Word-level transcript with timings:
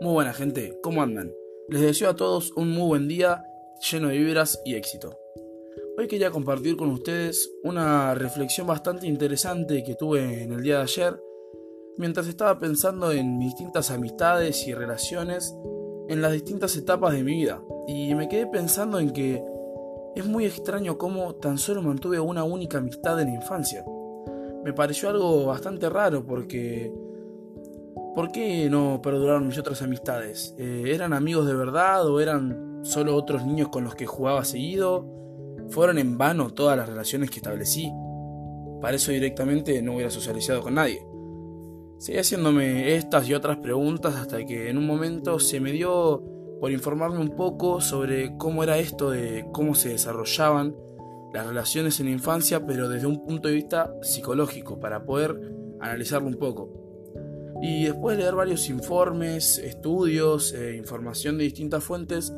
Muy 0.00 0.12
buena 0.12 0.32
gente, 0.32 0.78
¿cómo 0.80 1.02
andan? 1.02 1.34
Les 1.68 1.80
deseo 1.80 2.10
a 2.10 2.14
todos 2.14 2.52
un 2.52 2.70
muy 2.70 2.86
buen 2.86 3.08
día 3.08 3.42
lleno 3.90 4.06
de 4.06 4.18
vibras 4.18 4.62
y 4.64 4.76
éxito. 4.76 5.18
Hoy 5.98 6.06
quería 6.06 6.30
compartir 6.30 6.76
con 6.76 6.90
ustedes 6.90 7.50
una 7.64 8.14
reflexión 8.14 8.68
bastante 8.68 9.08
interesante 9.08 9.82
que 9.82 9.96
tuve 9.96 10.44
en 10.44 10.52
el 10.52 10.62
día 10.62 10.76
de 10.76 10.82
ayer 10.82 11.20
mientras 11.96 12.28
estaba 12.28 12.60
pensando 12.60 13.10
en 13.10 13.38
mis 13.38 13.48
distintas 13.48 13.90
amistades 13.90 14.68
y 14.68 14.72
relaciones 14.72 15.52
en 16.08 16.22
las 16.22 16.30
distintas 16.30 16.76
etapas 16.76 17.14
de 17.14 17.24
mi 17.24 17.32
vida. 17.32 17.60
Y 17.88 18.14
me 18.14 18.28
quedé 18.28 18.46
pensando 18.46 19.00
en 19.00 19.10
que 19.12 19.42
es 20.14 20.24
muy 20.24 20.44
extraño 20.44 20.96
cómo 20.96 21.34
tan 21.34 21.58
solo 21.58 21.82
mantuve 21.82 22.20
una 22.20 22.44
única 22.44 22.78
amistad 22.78 23.20
en 23.20 23.30
la 23.30 23.34
infancia. 23.34 23.84
Me 24.62 24.72
pareció 24.72 25.08
algo 25.08 25.46
bastante 25.46 25.88
raro 25.88 26.24
porque 26.24 26.92
¿Por 28.18 28.32
qué 28.32 28.68
no 28.68 29.00
perduraron 29.00 29.46
mis 29.46 29.58
otras 29.58 29.80
amistades? 29.80 30.52
Eh, 30.58 30.86
¿Eran 30.88 31.12
amigos 31.12 31.46
de 31.46 31.54
verdad 31.54 32.04
o 32.04 32.18
eran 32.18 32.80
solo 32.82 33.14
otros 33.14 33.46
niños 33.46 33.68
con 33.68 33.84
los 33.84 33.94
que 33.94 34.06
jugaba 34.06 34.44
seguido? 34.44 35.06
¿Fueron 35.68 35.98
en 35.98 36.18
vano 36.18 36.50
todas 36.50 36.76
las 36.76 36.88
relaciones 36.88 37.30
que 37.30 37.36
establecí? 37.36 37.92
Para 38.80 38.96
eso 38.96 39.12
directamente 39.12 39.80
no 39.82 39.94
hubiera 39.94 40.10
socializado 40.10 40.62
con 40.62 40.74
nadie. 40.74 41.06
Seguí 41.98 42.18
haciéndome 42.18 42.96
estas 42.96 43.28
y 43.28 43.34
otras 43.34 43.58
preguntas 43.58 44.16
hasta 44.16 44.44
que 44.44 44.68
en 44.68 44.78
un 44.78 44.86
momento 44.88 45.38
se 45.38 45.60
me 45.60 45.70
dio 45.70 46.20
por 46.60 46.72
informarme 46.72 47.20
un 47.20 47.36
poco 47.36 47.80
sobre 47.80 48.36
cómo 48.36 48.64
era 48.64 48.78
esto 48.78 49.12
de 49.12 49.46
cómo 49.52 49.76
se 49.76 49.90
desarrollaban 49.90 50.74
las 51.32 51.46
relaciones 51.46 52.00
en 52.00 52.06
la 52.06 52.12
infancia, 52.14 52.66
pero 52.66 52.88
desde 52.88 53.06
un 53.06 53.24
punto 53.24 53.46
de 53.46 53.54
vista 53.54 53.94
psicológico, 54.02 54.80
para 54.80 55.04
poder 55.04 55.40
analizarlo 55.78 56.26
un 56.26 56.34
poco. 56.34 56.87
Y 57.60 57.84
después 57.84 58.16
de 58.16 58.22
leer 58.22 58.34
varios 58.34 58.68
informes, 58.68 59.58
estudios, 59.58 60.52
e 60.52 60.76
información 60.76 61.38
de 61.38 61.44
distintas 61.44 61.82
fuentes, 61.82 62.32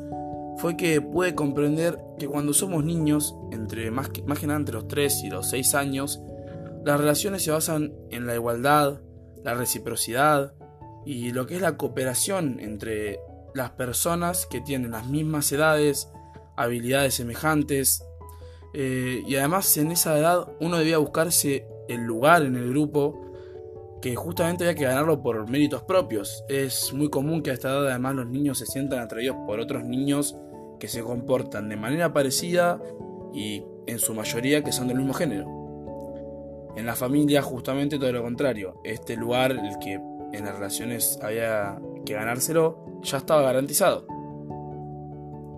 fue 0.57 0.77
que 0.77 1.01
pude 1.01 1.35
comprender 1.35 1.99
que 2.17 2.27
cuando 2.27 2.53
somos 2.53 2.83
niños, 2.83 3.35
entre 3.51 3.91
más 3.91 4.09
que, 4.09 4.23
más 4.23 4.39
que 4.39 4.47
nada 4.47 4.59
entre 4.59 4.75
los 4.75 4.87
3 4.87 5.23
y 5.23 5.29
los 5.29 5.49
6 5.49 5.75
años, 5.75 6.21
las 6.83 6.99
relaciones 6.99 7.43
se 7.43 7.51
basan 7.51 7.93
en 8.09 8.25
la 8.25 8.35
igualdad, 8.35 9.01
la 9.43 9.53
reciprocidad 9.53 10.53
y 11.05 11.31
lo 11.31 11.45
que 11.45 11.55
es 11.55 11.61
la 11.61 11.77
cooperación 11.77 12.59
entre 12.59 13.19
las 13.53 13.71
personas 13.71 14.45
que 14.45 14.61
tienen 14.61 14.91
las 14.91 15.07
mismas 15.07 15.51
edades, 15.51 16.09
habilidades 16.55 17.15
semejantes. 17.15 18.03
Eh, 18.73 19.23
y 19.27 19.35
además 19.35 19.75
en 19.77 19.91
esa 19.91 20.17
edad 20.17 20.47
uno 20.59 20.77
debía 20.77 20.97
buscarse 20.97 21.67
el 21.89 22.01
lugar 22.01 22.43
en 22.43 22.55
el 22.55 22.69
grupo 22.69 23.30
que 24.01 24.15
justamente 24.15 24.63
había 24.63 24.75
que 24.75 24.85
ganarlo 24.85 25.21
por 25.21 25.49
méritos 25.49 25.83
propios. 25.83 26.43
Es 26.49 26.93
muy 26.93 27.09
común 27.09 27.43
que 27.43 27.51
a 27.51 27.53
esta 27.53 27.69
edad 27.69 27.87
además 27.89 28.15
los 28.15 28.27
niños 28.27 28.57
se 28.57 28.65
sientan 28.65 28.99
atraídos 28.99 29.37
por 29.45 29.59
otros 29.59 29.83
niños 29.83 30.35
que 30.79 30.87
se 30.87 31.03
comportan 31.03 31.69
de 31.69 31.77
manera 31.77 32.11
parecida 32.11 32.81
y 33.33 33.63
en 33.85 33.99
su 33.99 34.13
mayoría 34.13 34.63
que 34.63 34.71
son 34.71 34.87
del 34.87 34.97
mismo 34.97 35.13
género. 35.13 35.45
En 36.75 36.85
la 36.85 36.95
familia 36.95 37.41
justamente 37.41 37.99
todo 37.99 38.11
lo 38.11 38.23
contrario. 38.23 38.81
Este 38.83 39.15
lugar, 39.15 39.51
el 39.51 39.77
que 39.79 39.93
en 40.33 40.45
las 40.45 40.55
relaciones 40.55 41.19
había 41.21 41.79
que 42.05 42.13
ganárselo, 42.13 42.85
ya 43.03 43.17
estaba 43.17 43.41
garantizado. 43.43 44.07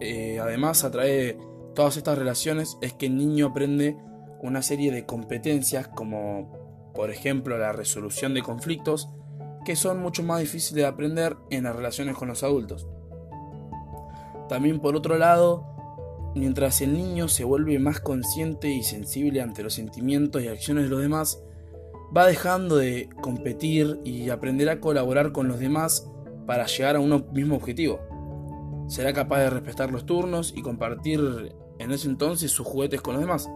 Eh, 0.02 0.40
además, 0.42 0.84
a 0.84 0.92
través 0.92 1.12
de 1.12 1.38
todas 1.76 1.96
estas 1.96 2.18
relaciones 2.18 2.78
es 2.82 2.94
que 2.94 3.06
el 3.06 3.16
niño 3.16 3.48
aprende 3.48 3.96
una 4.42 4.62
serie 4.62 4.92
de 4.92 5.06
competencias 5.06 5.88
como 5.88 6.63
por 6.94 7.10
ejemplo 7.10 7.58
la 7.58 7.72
resolución 7.72 8.34
de 8.34 8.42
conflictos, 8.42 9.10
que 9.66 9.76
son 9.76 10.02
mucho 10.02 10.24
más 10.24 10.40
difíciles 10.40 10.76
de 10.84 10.86
aprender 10.86 11.38
en 11.50 11.64
las 11.64 11.76
relaciones 11.76 12.16
con 12.16 12.28
los 12.28 12.44
adultos. 12.44 12.88
También 14.50 14.80
por 14.80 14.96
otro 14.96 15.18
lado, 15.18 15.66
mientras 16.36 16.82
el 16.82 16.94
niño 16.94 17.28
se 17.28 17.44
vuelve 17.44 17.80
más 17.80 18.00
consciente 18.00 18.70
y 18.70 18.84
sensible 18.84 19.42
ante 19.42 19.64
los 19.64 19.74
sentimientos 19.74 20.44
y 20.44 20.48
acciones 20.48 20.86
de 20.86 20.90
los 20.90 21.02
demás, 21.02 21.42
va 22.16 22.28
dejando 22.28 22.78
de 22.78 23.10
competir 23.22 24.00
y 24.04 24.30
aprender 24.30 24.70
a 24.70 24.80
colaborar 24.80 25.32
con 25.32 25.48
los 25.48 25.60
demás 25.60 26.10
para 26.46 26.66
llegar 26.66 26.96
a 26.96 27.00
un 27.00 27.26
mismo 27.32 27.56
objetivo. 27.56 28.00
Será 28.88 29.14
capaz 29.14 29.40
de 29.40 29.50
respetar 29.50 29.92
los 29.92 30.06
turnos 30.06 30.54
y 30.56 30.62
compartir 30.62 31.56
en 31.80 31.92
ese 31.92 32.08
entonces 32.08 32.52
sus 32.52 32.68
juguetes 32.68 33.02
con 33.02 33.14
los 33.14 33.22
demás. 33.22 33.50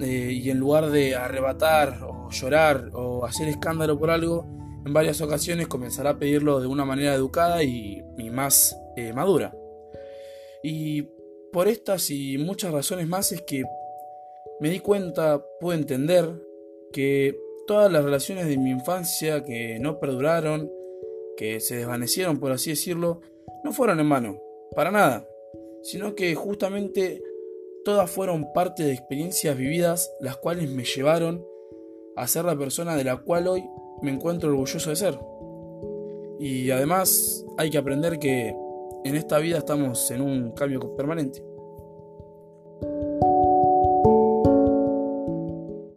Eh, 0.00 0.32
y 0.32 0.50
en 0.50 0.58
lugar 0.58 0.90
de 0.90 1.14
arrebatar 1.16 1.98
llorar 2.32 2.90
o 2.94 3.24
hacer 3.24 3.48
escándalo 3.48 3.98
por 3.98 4.10
algo, 4.10 4.46
en 4.84 4.92
varias 4.92 5.20
ocasiones 5.20 5.68
comenzará 5.68 6.10
a 6.10 6.18
pedirlo 6.18 6.60
de 6.60 6.66
una 6.66 6.84
manera 6.84 7.14
educada 7.14 7.62
y, 7.62 8.02
más 8.30 8.76
eh, 8.96 9.12
madura. 9.12 9.54
Y 10.62 11.02
por 11.52 11.68
estas 11.68 12.10
y 12.10 12.38
muchas 12.38 12.72
razones 12.72 13.06
más 13.06 13.32
es 13.32 13.42
que 13.42 13.62
me 14.60 14.70
di 14.70 14.80
cuenta, 14.80 15.44
pude 15.60 15.76
entender 15.76 16.30
que 16.92 17.38
todas 17.66 17.90
las 17.92 18.04
relaciones 18.04 18.46
de 18.46 18.56
mi 18.56 18.70
infancia 18.70 19.44
que 19.44 19.78
no 19.80 19.98
perduraron, 19.98 20.70
que 21.36 21.60
se 21.60 21.76
desvanecieron 21.76 22.38
por 22.38 22.52
así 22.52 22.70
decirlo, 22.70 23.20
no 23.64 23.72
fueron 23.72 24.00
en 24.00 24.08
vano, 24.08 24.40
para 24.74 24.90
nada, 24.90 25.26
sino 25.82 26.14
que 26.14 26.34
justamente 26.34 27.22
Todas 27.84 28.08
fueron 28.08 28.52
parte 28.52 28.84
de 28.84 28.92
experiencias 28.92 29.56
vividas 29.56 30.14
las 30.20 30.36
cuales 30.36 30.70
me 30.70 30.84
llevaron 30.84 31.44
a 32.16 32.26
ser 32.26 32.44
la 32.44 32.56
persona 32.56 32.96
de 32.96 33.04
la 33.04 33.16
cual 33.16 33.48
hoy 33.48 33.64
me 34.02 34.10
encuentro 34.10 34.50
orgulloso 34.50 34.90
de 34.90 34.96
ser. 34.96 35.18
Y 36.38 36.70
además 36.70 37.44
hay 37.56 37.70
que 37.70 37.78
aprender 37.78 38.18
que 38.18 38.54
en 39.04 39.14
esta 39.16 39.38
vida 39.38 39.58
estamos 39.58 40.10
en 40.10 40.20
un 40.20 40.52
cambio 40.52 40.94
permanente. 40.96 41.44